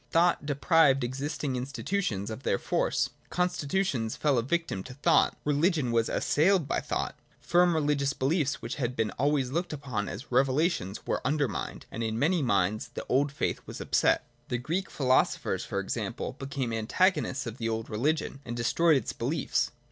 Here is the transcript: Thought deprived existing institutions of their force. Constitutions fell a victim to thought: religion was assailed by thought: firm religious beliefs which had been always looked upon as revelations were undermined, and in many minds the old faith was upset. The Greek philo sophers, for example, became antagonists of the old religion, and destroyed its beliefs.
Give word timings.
Thought 0.09 0.47
deprived 0.47 1.03
existing 1.03 1.55
institutions 1.55 2.31
of 2.31 2.41
their 2.41 2.57
force. 2.57 3.11
Constitutions 3.29 4.15
fell 4.15 4.39
a 4.39 4.41
victim 4.41 4.81
to 4.85 4.95
thought: 4.95 5.37
religion 5.45 5.91
was 5.91 6.09
assailed 6.09 6.67
by 6.67 6.79
thought: 6.79 7.15
firm 7.39 7.75
religious 7.75 8.11
beliefs 8.13 8.63
which 8.63 8.77
had 8.77 8.95
been 8.95 9.11
always 9.19 9.51
looked 9.51 9.73
upon 9.73 10.09
as 10.09 10.31
revelations 10.31 11.05
were 11.05 11.21
undermined, 11.23 11.85
and 11.91 12.01
in 12.01 12.17
many 12.17 12.41
minds 12.41 12.87
the 12.95 13.05
old 13.07 13.31
faith 13.31 13.61
was 13.67 13.79
upset. 13.79 14.25
The 14.47 14.57
Greek 14.57 14.89
philo 14.89 15.23
sophers, 15.23 15.65
for 15.65 15.79
example, 15.79 16.33
became 16.39 16.73
antagonists 16.73 17.45
of 17.45 17.59
the 17.59 17.69
old 17.69 17.87
religion, 17.87 18.39
and 18.43 18.57
destroyed 18.57 18.97
its 18.97 19.13
beliefs. 19.13 19.69